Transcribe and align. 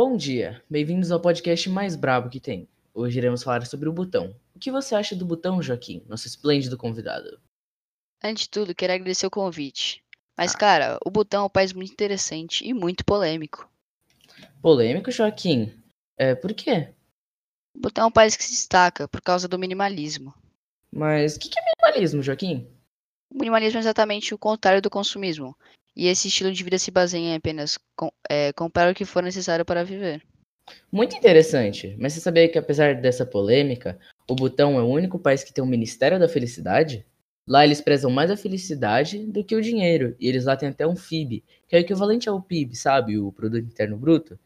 Bom 0.00 0.16
dia, 0.16 0.62
bem-vindos 0.70 1.10
ao 1.10 1.18
podcast 1.18 1.68
mais 1.68 1.96
brabo 1.96 2.30
que 2.30 2.38
tem. 2.38 2.68
Hoje 2.94 3.18
iremos 3.18 3.42
falar 3.42 3.66
sobre 3.66 3.88
o 3.88 3.92
Butão. 3.92 4.32
O 4.54 4.58
que 4.60 4.70
você 4.70 4.94
acha 4.94 5.16
do 5.16 5.26
Butão, 5.26 5.60
Joaquim, 5.60 6.04
nosso 6.06 6.28
esplêndido 6.28 6.78
convidado? 6.78 7.40
Antes 8.22 8.44
de 8.44 8.50
tudo, 8.50 8.76
quero 8.76 8.92
agradecer 8.92 9.26
o 9.26 9.30
convite. 9.30 10.04
Mas, 10.36 10.54
cara, 10.54 11.00
o 11.04 11.10
Butão 11.10 11.42
é 11.42 11.46
um 11.46 11.50
país 11.50 11.72
muito 11.72 11.92
interessante 11.92 12.64
e 12.64 12.72
muito 12.72 13.04
polêmico. 13.04 13.68
Polêmico, 14.62 15.10
Joaquim? 15.10 15.74
É, 16.16 16.32
por 16.36 16.54
quê? 16.54 16.94
O 17.74 17.80
Butão 17.80 18.04
é 18.04 18.06
um 18.06 18.12
país 18.12 18.36
que 18.36 18.44
se 18.44 18.52
destaca 18.52 19.08
por 19.08 19.20
causa 19.20 19.48
do 19.48 19.58
minimalismo. 19.58 20.32
Mas 20.92 21.34
o 21.34 21.40
que, 21.40 21.48
que 21.48 21.58
é 21.58 21.62
minimalismo, 21.64 22.22
Joaquim? 22.22 22.68
O 23.34 23.36
minimalismo 23.36 23.78
é 23.78 23.80
exatamente 23.80 24.32
o 24.32 24.38
contrário 24.38 24.80
do 24.80 24.88
consumismo. 24.88 25.56
E 25.98 26.06
esse 26.06 26.28
estilo 26.28 26.52
de 26.52 26.62
vida 26.62 26.78
se 26.78 26.92
baseia 26.92 27.20
em 27.20 27.34
apenas 27.34 27.76
com, 27.96 28.08
é, 28.30 28.52
comprar 28.52 28.88
o 28.88 28.94
que 28.94 29.04
for 29.04 29.20
necessário 29.20 29.64
para 29.64 29.82
viver. 29.82 30.22
Muito 30.92 31.16
interessante, 31.16 31.96
mas 31.98 32.12
você 32.12 32.20
sabia 32.20 32.48
que 32.48 32.56
apesar 32.56 32.94
dessa 32.94 33.26
polêmica, 33.26 33.98
o 34.30 34.36
Butão 34.36 34.78
é 34.78 34.82
o 34.82 34.86
único 34.86 35.18
país 35.18 35.42
que 35.42 35.52
tem 35.52 35.64
um 35.64 35.66
Ministério 35.66 36.16
da 36.16 36.28
Felicidade? 36.28 37.04
Lá 37.44 37.64
eles 37.64 37.80
prezam 37.80 38.12
mais 38.12 38.30
a 38.30 38.36
felicidade 38.36 39.26
do 39.26 39.42
que 39.42 39.56
o 39.56 39.62
dinheiro, 39.62 40.14
e 40.20 40.28
eles 40.28 40.44
lá 40.44 40.56
têm 40.56 40.68
até 40.68 40.86
um 40.86 40.94
FIB, 40.94 41.42
que 41.66 41.74
é 41.74 41.78
o 41.78 41.80
equivalente 41.80 42.28
ao 42.28 42.40
PIB, 42.40 42.76
sabe, 42.76 43.18
o 43.18 43.32
Produto 43.32 43.64
Interno 43.64 43.96
Bruto. 43.96 44.38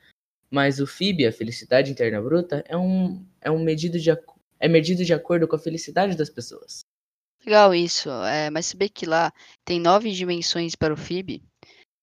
Mas 0.51 0.80
o 0.80 0.87
FIB, 0.87 1.27
a 1.27 1.32
Felicidade 1.32 1.91
Interna 1.91 2.23
Bruta, 2.23 2.65
é 2.66 2.77
um, 2.77 3.23
é 3.43 3.51
um 3.51 3.62
medido 3.62 3.98
de, 3.98 4.10
é 4.59 4.69
medido 4.69 5.05
de 5.05 5.12
acordo 5.12 5.46
com 5.46 5.57
a 5.57 5.59
felicidade 5.59 6.16
das 6.16 6.30
pessoas. 6.30 6.80
Legal 7.45 7.74
isso, 7.74 8.09
é, 8.10 8.51
mas 8.51 8.66
saber 8.66 8.88
que 8.88 9.05
lá 9.05 9.32
tem 9.64 9.80
nove 9.80 10.12
dimensões 10.12 10.77
para 10.77 10.95
o 10.95 10.96
FIB, 10.96 11.42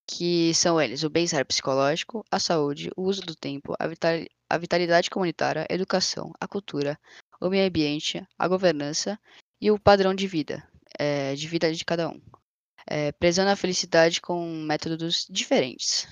que 0.05 0.53
são 0.53 0.81
eles 0.81 1.03
o 1.03 1.09
bem-estar 1.09 1.45
psicológico, 1.45 2.25
a 2.29 2.39
saúde, 2.39 2.89
o 2.98 3.03
uso 3.03 3.21
do 3.21 3.35
tempo, 3.35 3.73
a, 3.79 3.88
vital, 3.88 4.12
a 4.49 4.57
vitalidade 4.57 5.09
comunitária, 5.09 5.65
a 5.70 5.73
educação, 5.73 6.34
a 6.41 6.48
cultura, 6.48 6.99
o 7.40 7.49
meio 7.49 7.68
ambiente, 7.68 8.21
a 8.37 8.48
governança 8.48 9.18
e 9.62 9.71
o 9.71 9.79
padrão 9.79 10.13
de 10.13 10.27
vida, 10.27 10.62
é, 10.98 11.34
de 11.35 11.48
vida 11.48 11.71
de 11.71 11.85
cada 11.85 12.09
um, 12.09 12.20
é, 12.85 13.12
prezando 13.13 13.51
a 13.51 13.55
felicidade 13.55 14.20
com 14.20 14.46
métodos 14.63 15.26
diferentes. 15.29 16.05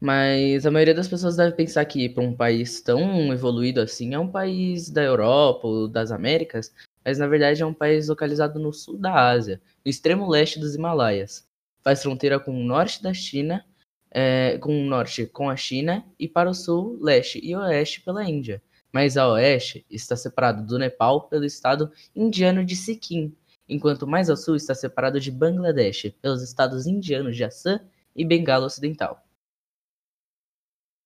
Mas 0.00 0.64
a 0.64 0.70
maioria 0.70 0.94
das 0.94 1.08
pessoas 1.08 1.36
deve 1.36 1.56
pensar 1.56 1.84
que 1.84 2.08
para 2.08 2.22
um 2.22 2.34
país 2.34 2.80
tão 2.80 3.32
evoluído 3.32 3.80
assim 3.80 4.14
é 4.14 4.18
um 4.18 4.30
país 4.30 4.88
da 4.88 5.02
Europa 5.02 5.66
ou 5.66 5.88
das 5.88 6.10
Américas, 6.10 6.72
mas 7.04 7.18
na 7.18 7.26
verdade 7.26 7.62
é 7.62 7.66
um 7.66 7.74
país 7.74 8.08
localizado 8.08 8.58
no 8.58 8.72
sul 8.72 8.98
da 8.98 9.28
Ásia, 9.30 9.60
no 9.84 9.90
extremo 9.90 10.28
leste 10.28 10.58
dos 10.58 10.74
Himalaias. 10.74 11.48
Faz 11.82 12.02
fronteira 12.02 12.38
com 12.38 12.52
o 12.52 12.64
norte 12.64 13.02
da 13.02 13.14
China, 13.14 13.64
é, 14.10 14.58
com 14.58 14.82
o 14.82 14.84
norte 14.84 15.26
com 15.26 15.48
a 15.48 15.56
China 15.56 16.04
e 16.18 16.28
para 16.28 16.50
o 16.50 16.54
sul, 16.54 16.98
leste 17.00 17.40
e 17.42 17.54
oeste 17.56 18.00
pela 18.02 18.28
Índia. 18.28 18.62
Mas 18.92 19.16
a 19.16 19.28
oeste 19.28 19.86
está 19.88 20.16
separado 20.16 20.66
do 20.66 20.78
Nepal 20.78 21.28
pelo 21.28 21.44
estado 21.44 21.90
indiano 22.14 22.64
de 22.64 22.74
Sikkim, 22.74 23.34
enquanto 23.68 24.06
mais 24.06 24.28
ao 24.28 24.36
sul 24.36 24.56
está 24.56 24.74
separado 24.74 25.20
de 25.20 25.30
Bangladesh 25.30 26.12
pelos 26.20 26.42
estados 26.42 26.86
indianos 26.86 27.36
de 27.36 27.44
Assam 27.44 27.80
e 28.14 28.24
Bengala 28.24 28.66
Ocidental. 28.66 29.24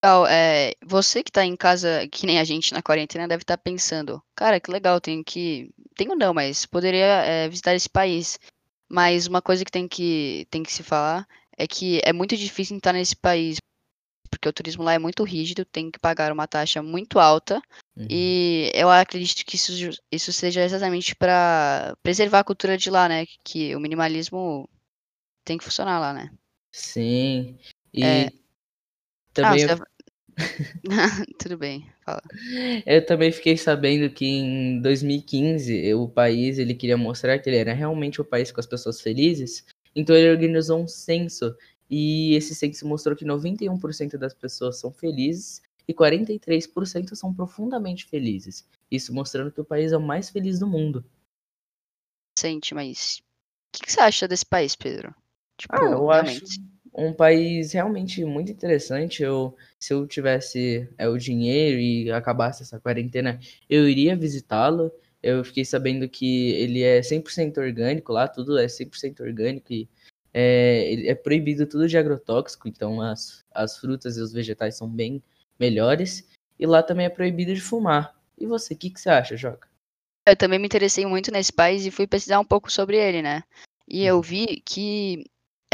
Legal, 0.05 0.27
é, 0.27 0.75
você 0.85 1.23
que 1.23 1.33
tá 1.33 1.47
em 1.47 1.57
casa, 1.57 2.07
que 2.09 2.27
nem 2.27 2.39
a 2.39 2.45
gente 2.45 2.75
na 2.75 2.83
quarentena, 2.83 3.27
deve 3.27 3.43
estar 3.43 3.57
pensando, 3.57 4.23
cara, 4.35 4.61
que 4.61 4.71
legal, 4.71 5.01
tenho 5.01 5.25
que. 5.25 5.71
Tenho 5.97 6.15
não, 6.15 6.35
mas 6.35 6.67
poderia 6.67 7.25
é, 7.25 7.49
visitar 7.49 7.75
esse 7.75 7.89
país. 7.89 8.39
Mas 8.89 9.27
uma 9.27 9.41
coisa 9.41 9.65
que 9.65 9.73
tem 9.73 9.89
que, 9.89 10.47
tem 10.51 10.63
que 10.63 10.73
se 10.73 10.83
falar 10.83 11.27
é 11.57 11.67
que 11.67 12.01
é 12.05 12.13
muito 12.13 12.37
difícil 12.37 12.77
entrar 12.77 12.93
nesse 12.93 13.17
país, 13.17 13.59
porque 14.31 14.49
o 14.49 14.53
turismo 14.53 14.83
lá 14.83 14.95
é 14.95 14.99
muito 14.99 15.23
rígido, 15.25 15.65
tem 15.65 15.91
que 15.91 15.99
pagar 15.99 16.33
uma 16.33 16.47
taxa 16.47 16.83
muito 16.83 17.19
alta. 17.19 17.63
Uhum. 17.97 18.07
E 18.11 18.71
eu 18.75 18.91
acredito 18.91 19.45
que 19.45 19.57
isso, 19.57 19.73
isso 20.11 20.33
seja 20.33 20.63
exatamente 20.63 21.15
para 21.15 21.97
preservar 22.03 22.41
a 22.41 22.45
cultura 22.45 22.77
de 22.77 22.91
lá, 22.91 23.09
né? 23.09 23.27
Que 23.43 23.75
o 23.75 23.81
minimalismo 23.81 24.69
tem 25.45 25.57
que 25.57 25.65
funcionar 25.65 25.99
lá, 25.99 26.13
né? 26.13 26.31
Sim. 26.73 27.59
E 27.93 28.05
é... 28.05 28.33
também. 29.33 29.65
Ah, 29.65 29.94
Tudo 31.39 31.57
bem, 31.57 31.87
fala. 32.05 32.23
Eu 32.85 33.05
também 33.05 33.31
fiquei 33.31 33.57
sabendo 33.57 34.13
que 34.13 34.27
em 34.27 34.81
2015 34.81 35.95
o 35.95 36.09
país 36.09 36.59
ele 36.59 36.75
queria 36.75 36.97
mostrar 36.97 37.39
que 37.39 37.49
ele 37.49 37.57
era 37.57 37.73
realmente 37.73 38.21
o 38.21 38.25
país 38.25 38.51
com 38.51 38.61
as 38.61 38.67
pessoas 38.67 39.01
felizes, 39.01 39.65
então 39.95 40.15
ele 40.15 40.31
organizou 40.31 40.81
um 40.81 40.89
censo 40.89 41.57
e 41.89 42.35
esse 42.35 42.55
censo 42.55 42.87
mostrou 42.87 43.17
que 43.17 43.25
91% 43.25 44.17
das 44.17 44.35
pessoas 44.35 44.79
são 44.81 44.91
felizes 44.93 45.63
e 45.87 45.95
43% 45.95 47.15
são 47.15 47.33
profundamente 47.33 48.07
felizes. 48.07 48.67
Isso 48.91 49.15
mostrando 49.15 49.53
que 49.53 49.61
o 49.61 49.65
país 49.65 49.93
é 49.93 49.97
o 49.97 50.03
mais 50.03 50.31
feliz 50.31 50.59
do 50.59 50.67
mundo. 50.67 51.05
Sente, 52.39 52.75
mas 52.75 53.19
o 53.19 53.23
que, 53.73 53.85
que, 53.85 53.93
você 53.93 54.01
acha 54.01 54.27
desse 54.27 54.47
país, 54.47 54.75
Pedro? 54.75 55.15
Tipo, 55.57 55.77
ah, 55.77 55.85
eu 55.85 56.07
realmente. 56.07 56.45
acho 56.45 56.74
um 56.95 57.13
país 57.13 57.73
realmente 57.73 58.25
muito 58.25 58.53
interessante. 58.53 59.23
Eu, 59.23 59.57
se 59.79 59.93
eu 59.93 60.07
tivesse 60.07 60.89
é, 60.97 61.09
o 61.09 61.19
dinheiro 61.19 61.81
e 61.81 62.11
acabasse 62.13 62.63
essa 62.63 62.79
quarentena, 62.79 63.41
eu 63.69 63.89
iria 63.89 64.17
visitá-lo. 64.17 64.93
Eu 65.23 65.43
fiquei 65.45 65.65
sabendo 65.65 66.09
que 66.09 66.53
ele 66.53 66.83
é 66.83 67.01
100% 67.01 67.59
orgânico 67.59 68.13
lá, 68.13 68.29
tudo 68.29 68.59
é 68.59 68.67
100% 68.67 69.21
orgânico 69.21 69.73
e 69.73 69.89
é, 70.33 71.09
é 71.09 71.15
proibido 71.15 71.67
tudo 71.67 71.89
de 71.89 71.97
agrotóxico, 71.97 72.69
então 72.69 73.01
as, 73.01 73.43
as 73.53 73.79
frutas 73.79 74.17
e 74.17 74.21
os 74.21 74.33
vegetais 74.33 74.77
são 74.77 74.89
bem 74.89 75.23
melhores. 75.59 76.29
E 76.59 76.67
lá 76.67 76.83
também 76.83 77.07
é 77.07 77.11
proibido 77.11 77.55
de 77.55 77.61
fumar. 77.61 78.15
E 78.39 78.47
você, 78.47 78.75
o 78.75 78.77
que, 78.77 78.91
que 78.91 79.01
você 79.01 79.09
acha, 79.09 79.37
Joca? 79.37 79.69
Eu 80.27 80.37
também 80.37 80.59
me 80.59 80.67
interessei 80.67 81.05
muito 81.05 81.31
nesse 81.31 81.53
país 81.53 81.85
e 81.85 81.91
fui 81.91 82.07
pesquisar 82.07 82.41
um 82.41 82.45
pouco 82.45 82.71
sobre 82.71 82.97
ele, 82.97 83.21
né? 83.21 83.43
E 83.89 84.05
eu 84.05 84.17
uhum. 84.17 84.23
vi 84.23 84.63
que 84.65 85.25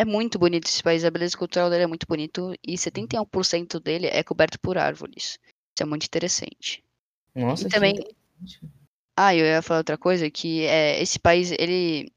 é 0.01 0.05
muito 0.05 0.39
bonito 0.39 0.67
esse 0.67 0.83
país, 0.83 1.05
a 1.05 1.11
beleza 1.11 1.37
cultural 1.37 1.69
dele 1.69 1.83
é 1.83 1.87
muito 1.87 2.07
bonito 2.07 2.55
e 2.67 2.75
71% 2.75 3.79
dele 3.79 4.07
é 4.07 4.23
coberto 4.23 4.59
por 4.59 4.79
árvores. 4.79 5.39
Isso 5.75 5.83
é 5.83 5.85
muito 5.85 6.07
interessante. 6.07 6.83
Nossa, 7.35 7.67
e 7.67 7.71
também. 7.71 7.95
Ah, 9.15 9.37
eu 9.37 9.45
ia 9.45 9.61
falar 9.61 9.81
outra 9.81 9.99
coisa, 9.99 10.31
que 10.31 10.65
é, 10.65 11.03
esse 11.03 11.19
país, 11.19 11.53
ele. 11.53 12.11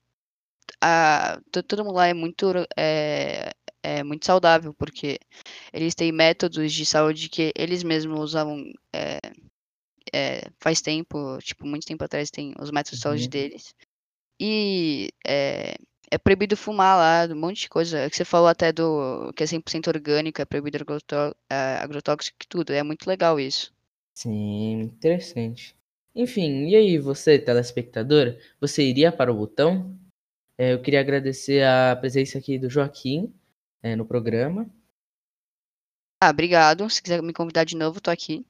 A, 0.81 1.41
todo 1.67 1.83
mundo 1.83 1.95
lá 1.95 2.07
é 2.07 2.13
muito, 2.13 2.53
é, 2.77 3.51
é 3.83 4.01
muito 4.01 4.25
saudável, 4.25 4.73
porque 4.73 5.19
eles 5.73 5.93
têm 5.93 6.11
métodos 6.13 6.71
de 6.71 6.85
saúde 6.85 7.27
que 7.27 7.51
eles 7.53 7.83
mesmos 7.83 8.17
usavam 8.17 8.63
é, 8.93 9.19
é, 10.13 10.49
faz 10.57 10.81
tempo, 10.81 11.37
tipo, 11.39 11.67
muito 11.67 11.85
tempo 11.85 12.03
atrás 12.05 12.31
tem 12.31 12.53
os 12.57 12.71
métodos 12.71 12.99
de 12.99 13.03
saúde 13.03 13.23
uhum. 13.23 13.29
deles. 13.29 13.75
E 14.39 15.09
é, 15.27 15.75
é 16.13 16.17
proibido 16.19 16.55
fumar 16.55 16.95
lá, 16.95 17.33
um 17.33 17.39
monte 17.39 17.61
de 17.61 17.69
coisa. 17.69 18.07
Que 18.07 18.15
você 18.15 18.23
falou 18.23 18.47
até 18.47 18.71
do 18.71 19.33
que 19.35 19.41
é 19.41 19.47
100% 19.47 19.87
orgânico, 19.87 20.39
é 20.39 20.45
proibido 20.45 20.77
é, 21.49 21.55
agrotóxico 21.81 22.37
e 22.43 22.47
tudo. 22.47 22.71
É 22.71 22.83
muito 22.83 23.07
legal 23.07 23.39
isso. 23.39 23.73
Sim, 24.13 24.81
interessante. 24.81 25.75
Enfim, 26.15 26.67
e 26.67 26.75
aí 26.75 26.99
você, 26.99 27.39
telespectador, 27.39 28.37
você 28.61 28.83
iria 28.83 29.11
para 29.11 29.31
o 29.31 29.35
botão? 29.35 29.97
É, 30.55 30.73
eu 30.73 30.81
queria 30.83 30.99
agradecer 30.99 31.65
a 31.65 31.95
presença 31.95 32.37
aqui 32.37 32.59
do 32.59 32.69
Joaquim 32.69 33.33
é, 33.81 33.95
no 33.95 34.05
programa. 34.05 34.69
Ah, 36.21 36.29
obrigado. 36.29 36.87
Se 36.91 37.01
quiser 37.01 37.23
me 37.23 37.33
convidar 37.33 37.63
de 37.63 37.75
novo, 37.75 37.99
tô 37.99 38.11
aqui. 38.11 38.45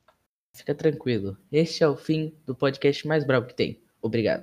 Fica 0.53 0.75
tranquilo. 0.75 1.37
Este 1.49 1.81
é 1.81 1.87
o 1.87 1.95
fim 1.95 2.35
do 2.45 2.53
podcast 2.53 3.07
mais 3.07 3.23
bravo 3.23 3.47
que 3.47 3.55
tem. 3.55 3.79
Obrigado. 4.01 4.41